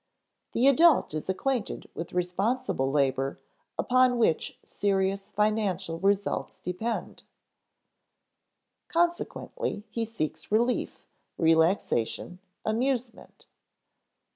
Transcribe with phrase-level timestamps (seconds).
[0.53, 3.37] The adult is acquainted with responsible labor
[3.77, 7.23] upon which serious financial results depend.
[8.87, 10.97] Consequently he seeks relief,
[11.37, 13.45] relaxation, amusement.